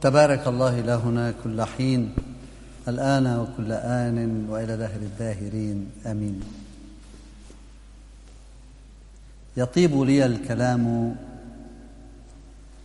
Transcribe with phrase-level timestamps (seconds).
[0.00, 2.12] تبارك الله إلهنا كل حين
[2.88, 6.40] الآن وكل آن وإلى دهر الداهرين آمين.
[9.56, 11.16] يطيب لي الكلام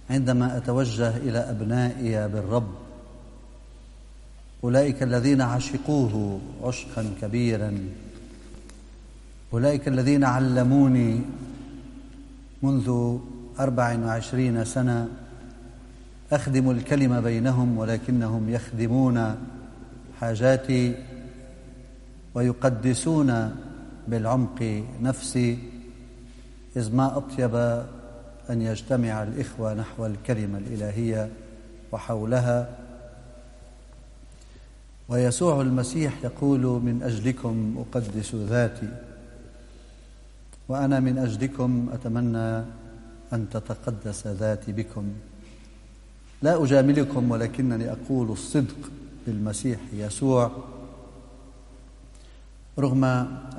[0.10, 2.76] عندما أتوجه إلى أبنائي بالرب.
[4.64, 7.80] أولئك الذين عشقوه عشقا كبيرا.
[9.54, 11.22] أولئك الذين علموني
[12.64, 13.18] منذ
[13.60, 15.08] أربع وعشرين سنة.
[16.32, 19.36] أخدم الكلمة بينهم ولكنهم يخدمون
[20.20, 20.96] حاجاتي
[22.36, 23.56] ويقدسون
[24.08, 25.60] بالعمق نفسي
[26.76, 27.56] إذ ما أطيب
[28.50, 31.30] أن يجتمع الإخوة نحو الكلمة الإلهية
[31.92, 32.70] وحولها.
[35.10, 38.90] ويسوع المسيح يقول من أجلكم أقدس ذاتي
[40.70, 42.58] وأنا من أجلكم أتمنى
[43.34, 45.14] أن تتقدس ذاتي بكم.
[46.46, 48.92] لا أجاملكم ولكنني أقول الصدق
[49.28, 50.52] للمسيح يسوع
[52.80, 53.04] رغم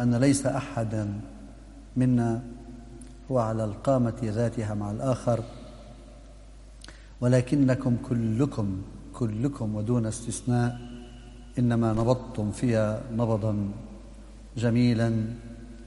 [0.00, 1.20] أن ليس أحدا
[1.96, 2.42] منا
[3.30, 5.42] هو على القامة ذاتها مع الآخر
[7.20, 8.83] ولكنكم كلكم
[9.14, 10.80] كلكم ودون استثناء
[11.58, 13.68] إنما نبضتم فيها نبضا
[14.56, 15.12] جميلا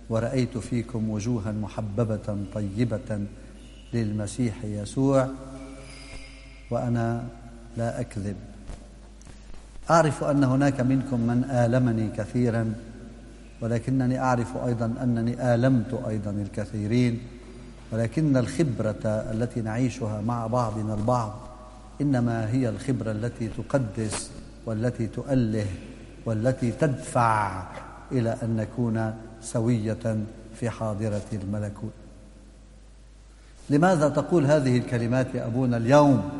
[0.09, 3.25] ورأيت فيكم وجوها محببة طيبة
[3.93, 5.29] للمسيح يسوع.
[6.71, 7.23] وأنا
[7.77, 8.35] لا أكذب.
[9.89, 12.73] أعرف أن هناك منكم من آلمني كثيرا
[13.61, 17.19] ولكنني أعرف أيضا أنني آلمت أيضا الكثيرين
[17.91, 21.33] ولكن الخبرة التي نعيشها مع بعضنا البعض
[22.01, 24.31] إنما هي الخبرة التي تقدس
[24.65, 25.65] والتي تؤله
[26.25, 27.63] والتي تدفع
[28.11, 30.17] إلى أن نكون سوية
[30.59, 31.91] في حاضرة الملكوت.
[33.69, 36.38] لماذا تقول هذه الكلمات يا أبونا اليوم؟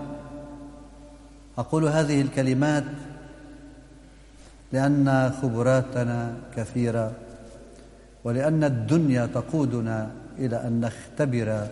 [1.60, 2.84] أقول هذه الكلمات
[4.74, 7.12] لأن خبراتنا كثيرة
[8.24, 11.68] ولأن الدنيا تقودنا إلى أن نختبر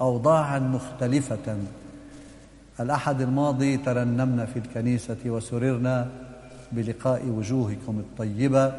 [0.00, 1.56] أوضاعا مختلفة.
[2.80, 6.08] الأحد الماضي ترنمنا في الكنيسة وسررنا
[6.72, 8.72] بلقاء وجوهكم الطيبة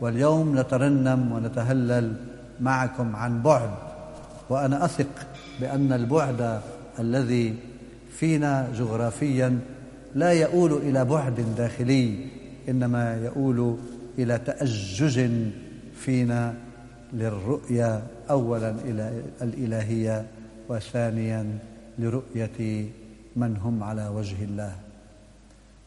[0.00, 2.14] واليوم نترنم ونتهلل
[2.60, 3.70] معكم عن بعد
[4.48, 5.26] وأنا أثق
[5.60, 6.60] بأن البعد
[6.98, 7.69] الذي
[8.10, 9.60] فينا جغرافيا
[10.14, 12.26] لا يؤول إلى بعد داخلي
[12.68, 13.76] إنما يؤول
[14.18, 15.30] إلى تأجج
[15.94, 16.54] فينا
[17.12, 20.26] للرؤية أولا إلى الإلهية
[20.68, 21.58] وثانيا
[21.98, 22.88] لرؤية
[23.36, 24.72] من هم على وجه الله.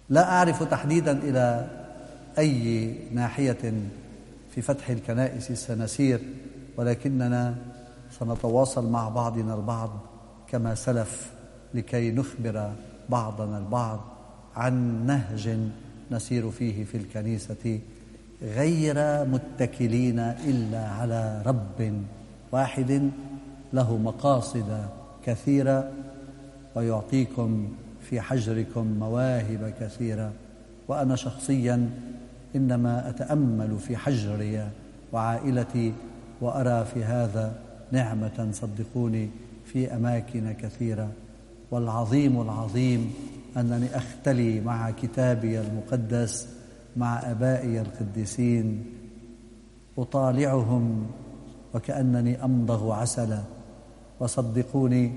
[0.09, 1.67] لا أعرف تحديدا إلى
[2.38, 3.73] أي ناحية
[4.55, 6.19] في فتح الكنائس سنسير
[6.78, 7.55] ولكننا
[8.19, 10.00] سنتواصل مع بعضنا البعض
[10.47, 11.31] كما سلف.
[11.73, 12.72] لكي نخبر
[13.09, 14.00] بعضنا البعض
[14.56, 15.57] عن نهج
[16.11, 17.79] نسير فيه في الكنيسة
[18.41, 21.94] غير متكلين إلا على رب
[22.51, 23.11] واحد
[23.73, 24.85] له مقاصد
[25.25, 25.91] كثيرة
[26.75, 27.67] ويعطيكم
[28.09, 30.31] في حجركم مواهب كثيرة.
[30.88, 31.90] وأنا شخصيا
[32.55, 34.67] إنما أتأمل في حجري
[35.13, 35.94] وعائلتي
[36.41, 37.53] وأرى في هذا
[37.91, 39.29] نعمة صدقوني
[39.66, 41.09] في أماكن كثيرة.
[41.73, 43.13] والعظيم العظيم
[43.57, 46.47] أنني أختلي مع كتابي المقدس
[46.97, 48.85] مع أبائي القديسين.
[49.97, 51.06] أطالعهم
[51.73, 53.41] وكأنني أمضغ عسلا.
[54.19, 55.11] وصدقوني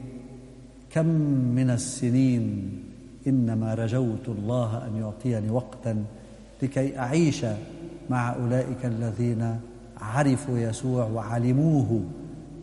[0.91, 1.07] كم
[1.57, 2.73] من السنين
[3.27, 6.05] إنما رجوت الله أن يعطيني وقتا
[6.63, 7.47] لكي أعيش
[8.11, 9.61] مع أولئك الذين
[10.01, 12.01] عرفوا يسوع وعلموه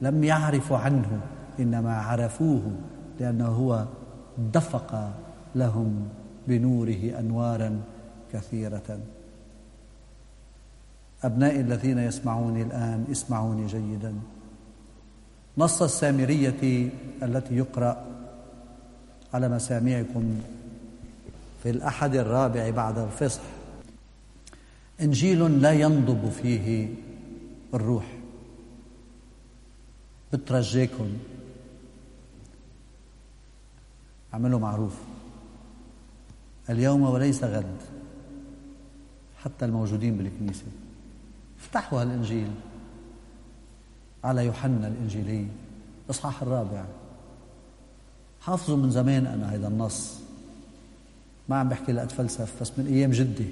[0.01, 1.21] لم يعرفوا عنه
[1.59, 2.71] إنما عرفوه.
[3.19, 3.85] لأنه هو
[4.53, 5.13] دفق
[5.56, 6.07] لهم
[6.47, 7.81] بنوره أنوارا
[8.34, 9.00] كثيرة.
[11.23, 14.13] أبنائي الذين يسمعوني الآن اسمعوني جيدا.
[15.57, 16.90] نص السامرية
[17.23, 18.06] التي يقرأ
[19.34, 20.41] على مسامعكم
[21.63, 23.41] في الأحد الرابع بعد الفصح.
[25.02, 26.87] إنجيل لا ينضب فيه
[27.73, 28.05] الروح.
[30.34, 31.08] بترجيكم.
[34.34, 34.96] اعملوا معروف.
[36.70, 37.78] اليوم وليس غد.
[39.44, 40.66] حتى الموجودين بالكنيسة.
[41.59, 42.52] افتحوا هالإنجيل.
[44.24, 45.47] على يوحنا الإنجيلي
[46.09, 46.85] إصحاح الرابع.
[48.41, 50.20] حافظوا من زمان أنا هذا النص.
[51.50, 53.47] ما عم بحكي لأتفلسف بس من أيام جدي.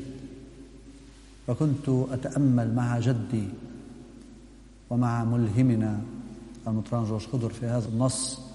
[1.48, 3.48] فكنت أتأمل مع جدي
[4.89, 6.01] ومع ملهمنا
[6.68, 8.50] المطران جورج خضر في هذا النص.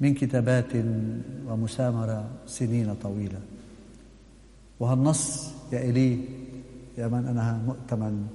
[0.00, 0.72] من كتابات
[1.46, 3.40] ومسامرة سنين طويلة.
[4.80, 6.24] وهالنص يا إلي
[6.98, 8.28] يا من أنا مؤتمن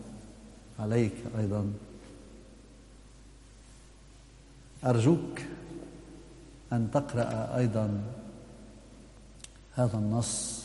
[0.80, 1.74] عليك أيضا.
[4.86, 5.42] أرجوك
[6.74, 8.02] أن تقرأ أيضا
[9.76, 10.64] هذا النص.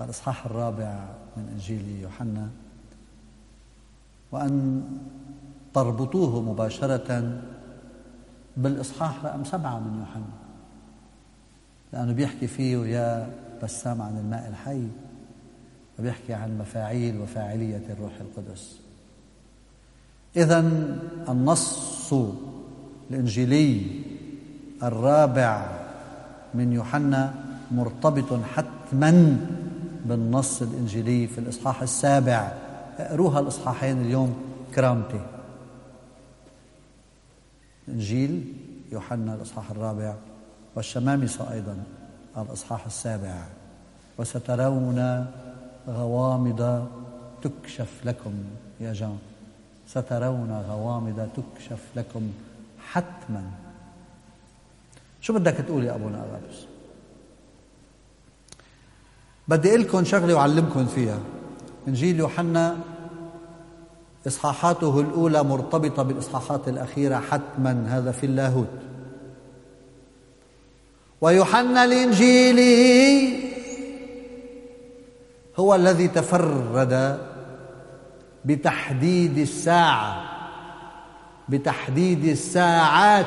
[0.00, 2.48] الإصحاح الرابع من إنجيل يوحنا.
[4.32, 4.82] وأن
[5.74, 7.42] تربطوه مباشرة
[8.58, 10.24] بالإصحاح رقم سبعة من يوحنا
[11.92, 13.30] لأنه بيحكي فيه يا
[13.62, 14.86] بسام عن الماء الحي
[15.98, 18.80] وبيحكي عن مفاعيل وفاعلية الروح القدس.
[20.36, 20.58] إذا
[21.28, 22.14] النص
[23.10, 23.86] الإنجيلي
[24.82, 25.66] الرابع
[26.54, 27.34] من يوحنا
[27.70, 29.36] مرتبط حتما
[30.04, 32.52] بالنص الإنجيلي في الإصحاح السابع.
[32.98, 34.36] اقروها الإصحاحين اليوم
[34.74, 35.37] كرامتي.
[37.88, 38.54] إنجيل
[38.92, 40.14] يوحنا الإصحاح الرابع
[40.76, 41.82] والشمامسة أيضا
[42.36, 43.46] الإصحاح السابع.
[44.18, 45.26] وسترون
[45.88, 46.88] غوامض
[47.42, 48.32] تكشف لكم
[48.80, 49.18] يا جان
[49.88, 52.32] سترون غوامض تكشف لكم
[52.92, 53.50] حتما.
[55.20, 56.56] شو بدك تقول يا أبونا أغابس
[59.48, 61.18] بدي أقول لكم شغلة وأعلمكم فيها.
[61.88, 62.76] إنجيل يوحنا
[64.28, 68.66] إصحاحاته الأولى مرتبطة بالإصحاحات الأخيرة حتما هذا في اللاهوت.
[71.20, 73.32] ويوحنا الإنجيلي
[75.56, 77.18] هو الذي تفرد
[78.44, 80.24] بتحديد الساعة
[81.48, 83.26] بتحديد الساعات.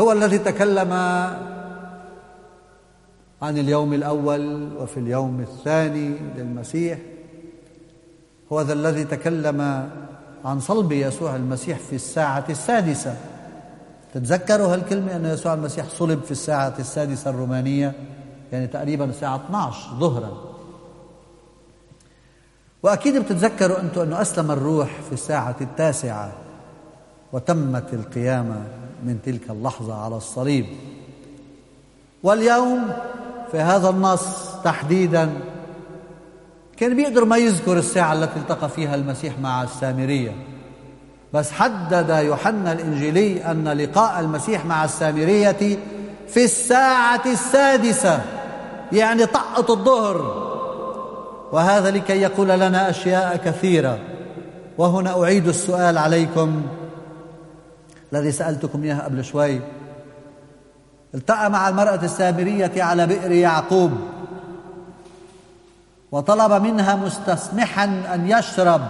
[0.00, 0.92] هو الذي تكلم
[3.42, 6.98] عن اليوم الأول وفي اليوم الثاني للمسيح.
[8.52, 9.90] هو ذا الذي تكلم
[10.44, 13.16] عن صلب يسوع المسيح في الساعة السادسة.
[14.14, 17.92] تتذكروا هالكلمة أن يسوع المسيح صلب في الساعة السادسة الرومانية؟
[18.52, 20.50] يعني تقريبا الساعة 12 ظهرا.
[22.82, 26.32] وأكيد بتتذكروا أنتم أنه أسلم الروح في الساعة التاسعة
[27.32, 28.62] وتمت القيامة
[29.04, 30.66] من تلك اللحظة على الصليب.
[32.22, 32.92] واليوم
[33.50, 35.30] في هذا النص تحديدا
[36.80, 40.32] كان بيقدر ما يذكر الساعة التي التقى فيها المسيح مع السامرية.
[41.32, 45.78] بس حدد يوحنا الإنجيلي أن لقاء المسيح مع السامرية
[46.28, 48.20] في الساعة السادسة
[48.92, 50.16] يعني طقة الظهر.
[51.52, 53.98] وهذا لكي يقول لنا أشياء كثيرة.
[54.78, 56.62] وهنا أعيد السؤال عليكم
[58.12, 59.60] الذي سألتكم إياه قبل شوي.
[61.14, 63.92] التقى مع المرأة السامرية على بئر يعقوب.
[66.12, 68.80] وطلب منها مستسمحا أن يشرب.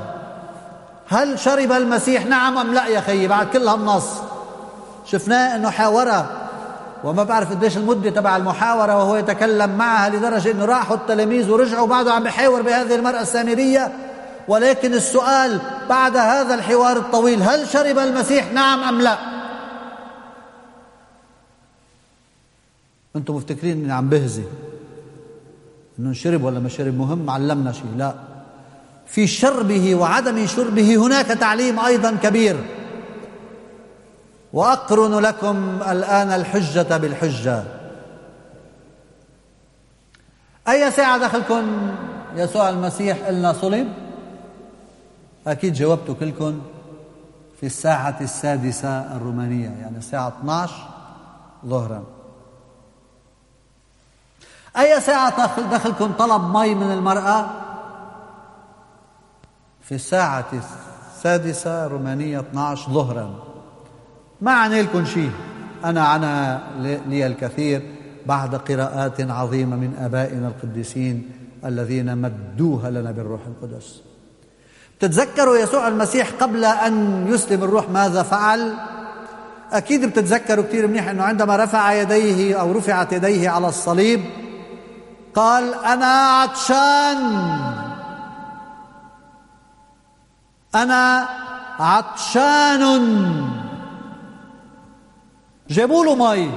[1.09, 4.07] هل شرب المسيح؟ نعم أم لا يا خيي بعد كل هالنص
[5.07, 6.27] شفناه أنه حاورها.
[7.05, 12.13] وما بعرف قديش المدة تبع المحاورة وهو يتكلم معها لدرجة أنه راحوا التلاميذ ورجعوا بعده
[12.13, 13.93] عم بحاور بهذه المرأة السامرية.
[14.49, 19.19] ولكن السؤال بعد هذا الحوار الطويل هل شرب المسيح؟ نعم أم لا؟
[23.17, 24.43] أنتم مفتكرين أني عم بهزي.
[26.01, 27.95] أنه شرب ولا ما شرب مهم علمنا شيء.
[27.97, 28.15] لا.
[29.07, 32.57] في شربه وعدم شربه هناك تعليم أيضا كبير.
[34.53, 37.63] وأقرن لكم الآن الحجة بالحجة.
[40.69, 41.93] أي ساعة دخلكم
[42.37, 43.89] يسوع المسيح إلنا صلب.
[45.47, 46.61] أكيد جاوبتوا كلكم
[47.61, 50.75] في الساعة السادسة الرومانية يعني الساعة 12
[51.67, 52.20] ظهرا.
[54.79, 57.47] أي ساعة دخل دخلكم طلب مي من المرأة؟
[59.83, 60.47] في الساعة
[61.17, 63.35] السادسة رومانية 12 ظهرا.
[64.41, 65.31] ما عني لكم شيء.
[65.85, 66.61] أنا عنها
[67.07, 67.83] لي الكثير
[68.27, 71.31] بعد قراءات عظيمة من آبائنا القديسين
[71.65, 74.03] الذين مدوها لنا بالروح القدس.
[75.01, 78.75] تتذكروا يسوع المسيح قبل أن يسلم الروح ماذا فعل؟
[79.73, 84.21] أكيد بتتذكروا كثير منيح أنه عندما رفع يديه أو رفعت يديه على الصليب
[85.35, 87.21] قال أنا عطشان.
[90.75, 91.29] أنا
[91.81, 93.51] عطشان.
[95.71, 96.51] جابوا له مي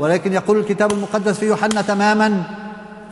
[0.00, 2.42] ولكن يقول الكتاب المقدس في يوحنا تماما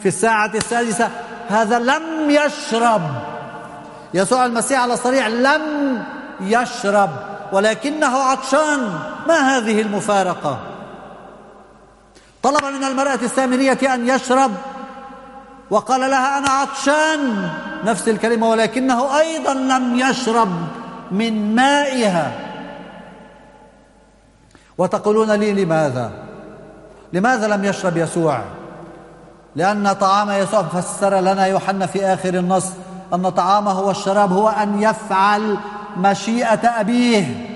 [0.01, 1.11] في الساعة السادسة
[1.49, 3.03] هذا لم يشرب.
[4.15, 5.63] يسوع المسيح على الصريع لم
[6.41, 7.11] يشرب
[7.53, 8.99] ولكنه عطشان.
[9.29, 10.59] ما هذه المفارقة؟
[12.43, 14.51] طلب من المرأة السامرية أن يشرب.
[15.71, 17.51] وقال لها أنا عطشان
[17.85, 20.49] نفس الكلمة ولكنه أيضا لم يشرب
[21.11, 22.33] من مائها.
[24.79, 26.11] وتقولون لي لماذا؟
[27.13, 28.41] لماذا لم يشرب يسوع؟
[29.57, 32.67] لأن طعام يسوع فسر لنا يوحنا في آخر النص
[33.15, 35.57] أن طعامه والشراب هو أن يفعل
[35.97, 37.49] مشيئة أبيه.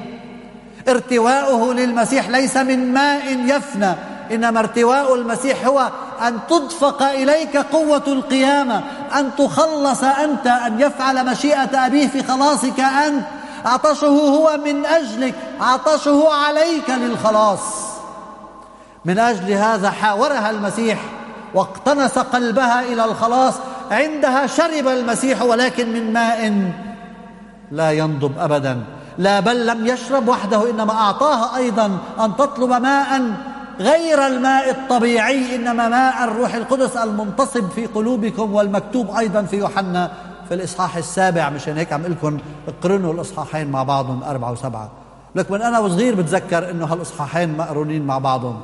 [0.89, 3.95] ارتواؤه للمسيح ليس من ماء يفنى
[4.33, 5.91] إنما ارتواء المسيح هو
[6.23, 8.83] أن تدفق إليك قوة القيامة
[9.19, 13.25] أن تخلص أنت أن يفعل مشيئة أبيه في خلاصك أنت.
[13.65, 17.61] عطشه هو من أجلك عطشه عليك للخلاص.
[19.05, 20.99] من أجل هذا حاورها المسيح
[21.55, 23.55] واقتنس قلبها إلى الخلاص.
[23.91, 26.71] عندها شرب المسيح ولكن من ماء
[27.73, 28.83] لا ينضب أبدا.
[29.19, 33.23] لا بل لم يشرب وحده إنما أعطاها أيضا أن تطلب ماء
[33.81, 40.13] غير الماء الطبيعي إنما ماء الروح القدس المنتصب في قلوبكم والمكتوب أيضا في يوحنا
[40.49, 41.51] في الإصحاح السابع.
[41.51, 44.91] مشان هيك عم لكم اقرنوا الإصحاحين مع بعضهم أربعة وسبعة.
[45.35, 48.61] لك من أنا وصغير بتذكر إنه هالإصحاحين مقرونين مع بعضهم.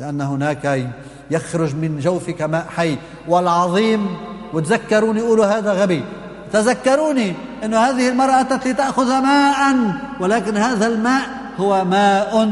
[0.00, 0.90] لأن هناك
[1.30, 2.98] يخرج من جوفك ماء حي.
[3.28, 4.16] والعظيم
[4.52, 6.04] وتذكروني قولوا هذا غبي.
[6.52, 9.76] تذكروني أن هذه المرأة أتت لتأخذ ماء
[10.20, 11.22] ولكن هذا الماء
[11.58, 12.48] هو ماء.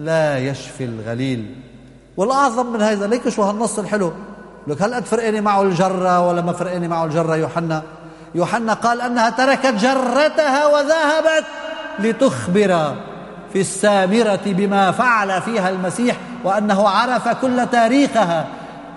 [0.00, 1.54] لا يشفي الغليل.
[2.16, 4.12] والأعظم من هذا ليك شو هالنص الحلو؟
[4.66, 7.82] لك هل فرقاني معه الجرة ولا ما فرقاني معه الجرة؟ يوحنا
[8.34, 11.44] يوحنا قال أنها تركت جرتها وذهبت
[11.98, 12.94] لتخبر
[13.52, 18.46] في السامرة بما فعل فيها المسيح وأنه عرف كل تاريخها.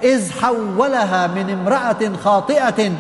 [0.04, 2.92] إذ حولها من امرأة خاطئة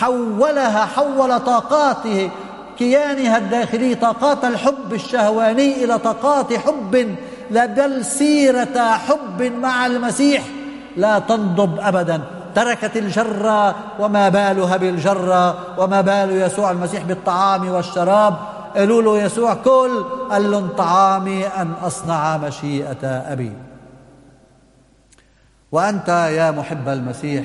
[0.00, 2.30] حولها حول طاقاته
[2.78, 7.16] كيانها الداخلي طاقات الحب الشهواني إلى طاقات حب
[7.50, 10.44] لا بل سيرة حب مع المسيح
[10.96, 12.20] لا تنضب أبدا.
[12.54, 18.36] تركت الجرة وما بالها بالجرة وما بال يسوع المسيح بالطعام والشراب.
[18.76, 23.52] قالوا له يسوع كل قال لهم طعامي أن أصنع مشيئة أبي.
[25.72, 27.44] وأنت يا محب المسيح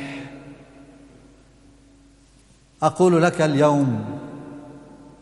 [2.83, 4.05] أقول لك اليوم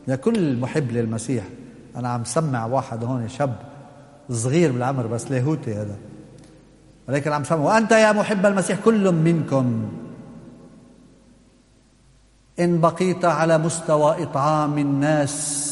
[0.07, 1.43] يا كل محب للمسيح
[1.95, 3.55] أنا عم سمع واحد هون شاب
[4.29, 5.95] صغير بالعمر بس لاهوتي هذا.
[7.07, 9.91] ولكن عم سمع وأنت يا محب المسيح كل منكم.
[12.59, 15.67] إن بقيت على مستوى إطعام الناس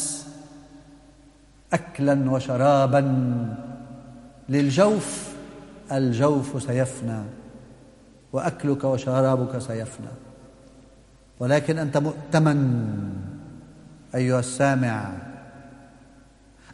[1.74, 3.02] أكلا وشرابا
[4.50, 5.34] للجوف
[5.92, 7.24] الجوف سيفنى
[8.34, 10.08] وأكلك وشرابك سيفنى.
[11.40, 12.90] ولكن أنت مؤتمن
[14.16, 15.12] أيها السامع.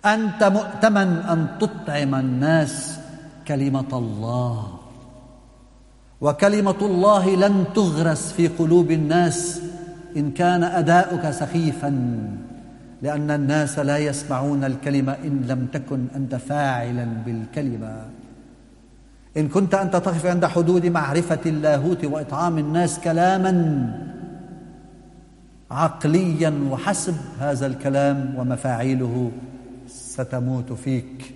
[0.05, 2.99] أنت مؤتمن أن تطعم الناس
[3.47, 4.77] كلمة الله.
[6.21, 9.61] وكلمة الله لن تغرس في قلوب الناس
[10.17, 11.89] إن كان أداؤك سخيفا
[13.01, 17.95] لأن الناس لا يسمعون الكلمة إن لم تكن أنت فاعلا بالكلمة.
[19.37, 23.53] إن كنت أنت تقف عند حدود معرفة اللاهوت وإطعام الناس كلاما
[25.71, 29.31] عقليا وحسب هذا الكلام ومفاعيله.
[30.11, 31.35] ستموت فيك.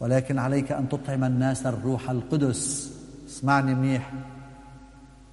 [0.00, 2.94] ولكن عليك أن تطعم الناس الروح القدس.
[3.28, 4.12] اسمعني منيح.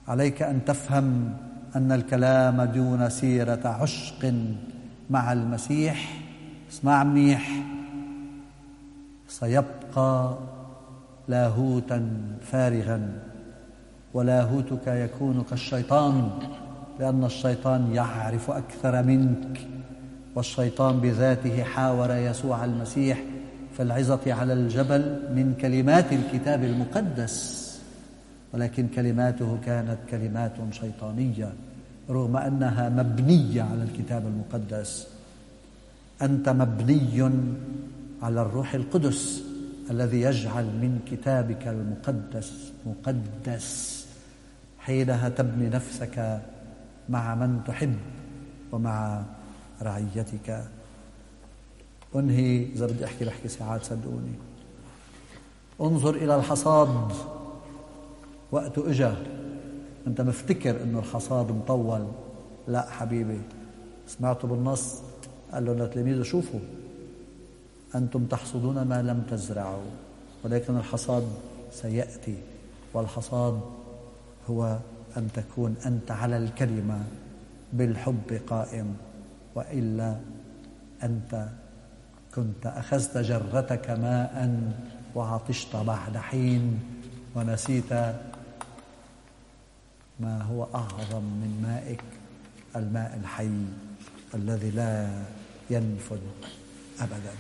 [0.08, 1.34] عليك أن تفهم
[1.76, 4.34] أن الكلام دون سيرة عشق
[5.10, 6.22] مع المسيح.
[6.72, 7.50] اسمع منيح.
[9.28, 10.38] سيبقى
[11.28, 12.10] لاهوتا
[12.42, 13.22] فارغا
[14.14, 16.30] ولاهوتك يكون كالشيطان
[17.00, 19.68] لأن الشيطان يعرف أكثر منك.
[20.36, 23.24] والشيطان بذاته حاور يسوع المسيح
[23.78, 25.02] في العظة على الجبل
[25.36, 27.66] من كلمات الكتاب المقدس.
[28.54, 31.54] ولكن كلماته كانت كلمات شيطانية
[32.10, 35.08] رغم أنها مبنية على الكتاب المقدس.
[36.22, 37.32] أنت مبني
[38.22, 39.44] على الروح القدس
[39.92, 44.06] الذي يجعل من كتابك المقدس مقدس.
[44.80, 46.42] حينها تبني نفسك
[47.10, 47.96] مع من تحب
[48.72, 49.24] ومع
[49.82, 50.68] رعيتك.
[52.16, 54.34] أنهي إذا بدي أحكي بحكي ساعات صدقوني.
[55.82, 57.12] انظر إلى الحصاد.
[58.52, 59.16] وقته إجا.
[60.08, 62.08] أنت مفتكر إنه الحصاد مطول.
[62.68, 63.42] لا حبيبي.
[64.08, 65.02] سمعته بالنص.
[65.54, 66.60] قال له لتلاميذه شوفوا
[67.96, 69.92] أنتم تحصدون ما لم تزرعوا.
[70.44, 71.28] ولكن الحصاد
[71.72, 72.38] سيأتي.
[72.94, 73.62] والحصاد
[74.50, 74.78] هو
[75.18, 77.04] أن تكون أنت على الكلمة.
[77.74, 78.98] بالحب قائم.
[79.56, 80.20] وإلا
[81.04, 81.48] أنت
[82.36, 84.62] كنت أخذت جرتك ماء
[85.16, 86.80] وعطشت بعد حين
[87.36, 87.94] ونسيت
[90.20, 92.04] ما هو أعظم من مائك
[92.76, 93.52] الماء الحي
[94.34, 95.08] الذي لا
[95.70, 96.20] ينفذ
[97.00, 97.34] أبدا.